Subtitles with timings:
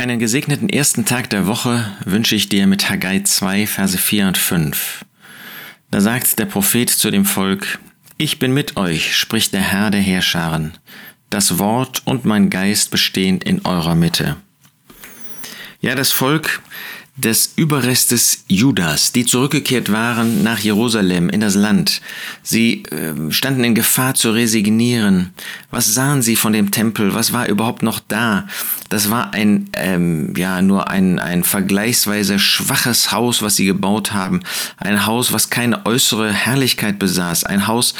[0.00, 4.38] Einen gesegneten ersten Tag der Woche wünsche ich dir mit Haggai 2, Verse 4 und
[4.38, 5.04] 5.
[5.90, 7.80] Da sagt der Prophet zu dem Volk,
[8.16, 10.78] Ich bin mit euch, spricht der Herr der Heerscharen.
[11.30, 14.36] Das Wort und mein Geist bestehen in eurer Mitte.
[15.80, 16.60] Ja, das Volk
[17.18, 22.00] des Überrestes Judas, die zurückgekehrt waren nach Jerusalem in das Land.
[22.42, 25.30] Sie äh, standen in Gefahr zu resignieren.
[25.70, 27.14] Was sahen sie von dem Tempel?
[27.14, 28.46] Was war überhaupt noch da?
[28.88, 34.40] Das war ein, ähm, ja, nur ein, ein vergleichsweise schwaches Haus, was sie gebaut haben.
[34.76, 37.44] Ein Haus, was keine äußere Herrlichkeit besaß.
[37.44, 37.94] Ein Haus,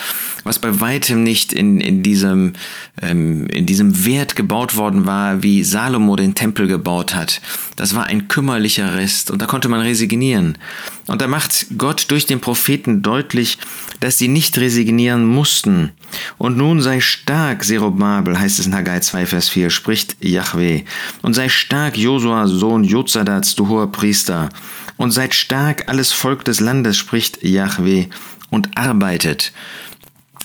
[0.45, 2.55] was bei weitem nicht in, in, diesem,
[3.03, 7.41] ähm, in diesem Wert gebaut worden war, wie Salomo den Tempel gebaut hat.
[7.77, 10.59] Das war ein kümmerlicher Rest und da konnte man resignieren.
[11.07, 13.59] Und da macht Gott durch den Propheten deutlich,
[14.01, 15.91] dass sie nicht resignieren mussten.
[16.37, 20.83] Und nun sei stark, Zerubabel, heißt es in Haggai 2, Vers 4, spricht Yahweh.
[21.23, 24.51] Und sei stark, Josua, Sohn Jozadats, du hoher Priester.
[24.97, 28.07] Und seid stark, alles Volk des Landes, spricht Yahweh,
[28.51, 29.53] und arbeitet.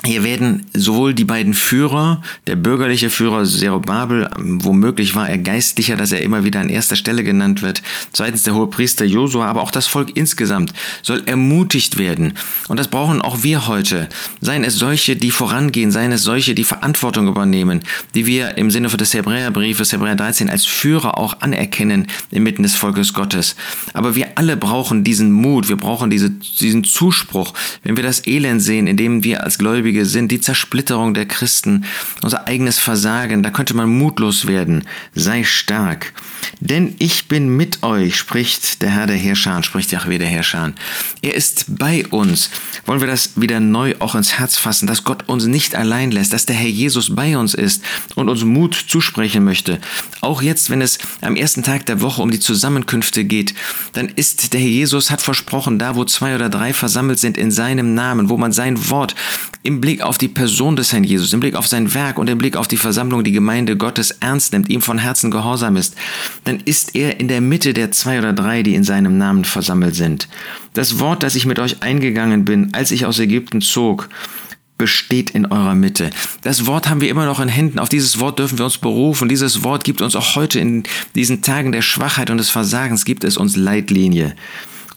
[0.06, 6.12] Hier werden sowohl die beiden Führer, der bürgerliche Führer Zerubabel, womöglich war er geistlicher, dass
[6.12, 9.72] er immer wieder an erster Stelle genannt wird, zweitens der hohe Priester Josua, aber auch
[9.72, 12.34] das Volk insgesamt soll ermutigt werden.
[12.68, 14.09] Und das brauchen auch wir heute.
[14.42, 17.80] Seien es solche, die vorangehen, seien es solche, die Verantwortung übernehmen,
[18.14, 23.14] die wir im Sinne des Hebräerbriefes, Hebräer 13, als Führer auch anerkennen inmitten des Volkes
[23.14, 23.56] Gottes.
[23.94, 28.62] Aber wir alle brauchen diesen Mut, wir brauchen diese, diesen Zuspruch, wenn wir das Elend
[28.62, 31.86] sehen, in dem wir als Gläubige Gläubige sind, die Zersplitterung der Christen,
[32.24, 34.86] unser eigenes Versagen, da könnte man mutlos werden.
[35.14, 36.14] Sei stark.
[36.60, 40.74] Denn ich bin mit euch, spricht der Herr der Herrscher, spricht Jahwe der Herrscher.
[41.22, 42.50] Er ist bei uns.
[42.86, 46.34] Wollen wir das wieder neu auch ins Herz fassen, dass Gott uns nicht allein lässt,
[46.34, 47.84] dass der Herr Jesus bei uns ist
[48.16, 49.80] und uns Mut zusprechen möchte.
[50.22, 53.54] Auch jetzt, wenn es am ersten Tag der Woche um die Zusammenkünfte geht,
[53.94, 57.52] dann ist der Herr Jesus hat versprochen, da wo zwei oder drei versammelt sind in
[57.52, 59.16] seinem Namen, wo man sein Wort
[59.63, 62.38] im Blick auf die Person des Herrn Jesus, im Blick auf sein Werk und im
[62.38, 65.96] Blick auf die Versammlung, die Gemeinde Gottes ernst nimmt, ihm von Herzen gehorsam ist,
[66.44, 69.96] dann ist er in der Mitte der zwei oder drei, die in seinem Namen versammelt
[69.96, 70.28] sind.
[70.73, 74.09] Das Wort, das ich mit euch eingegangen bin, als ich aus Ägypten zog,
[74.78, 76.09] besteht in eurer Mitte.
[76.41, 77.79] Das Wort haben wir immer noch in Händen.
[77.79, 79.29] Auf dieses Wort dürfen wir uns berufen.
[79.29, 80.84] Dieses Wort gibt uns auch heute in
[81.16, 84.35] diesen Tagen der Schwachheit und des Versagens, gibt es uns Leitlinie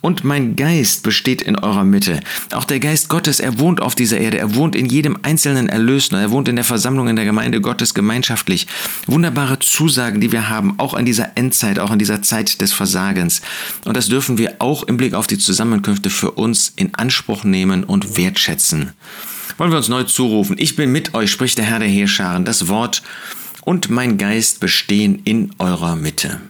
[0.07, 2.21] und mein Geist besteht in eurer Mitte.
[2.53, 6.17] Auch der Geist Gottes, er wohnt auf dieser Erde, er wohnt in jedem einzelnen Erlösten,
[6.17, 8.69] er wohnt in der Versammlung in der Gemeinde Gottes gemeinschaftlich.
[9.09, 13.43] Wunderbare Zusagen, die wir haben, auch in dieser Endzeit, auch in dieser Zeit des Versagens.
[13.85, 17.83] Und das dürfen wir auch im Blick auf die Zusammenkünfte für uns in Anspruch nehmen
[17.83, 18.93] und wertschätzen.
[19.59, 20.55] Wollen wir uns neu zurufen.
[20.57, 22.45] Ich bin mit euch, spricht der Herr der Heerscharen.
[22.45, 23.03] Das Wort
[23.63, 26.41] und mein Geist bestehen in eurer Mitte.